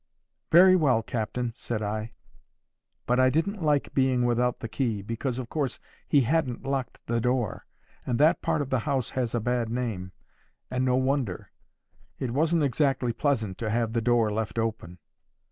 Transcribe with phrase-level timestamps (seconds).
[0.49, 2.13] —"Very well, captain," said I.
[3.05, 7.21] But I didn't like being without the key, because of course he hadn't locked the
[7.21, 7.67] door,
[8.03, 10.11] and that part of the house has a bad name,
[10.71, 11.51] and no wonder.
[12.17, 14.97] It wasn't exactly pleasant to have the door left open.